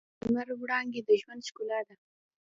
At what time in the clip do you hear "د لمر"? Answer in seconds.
0.19-0.47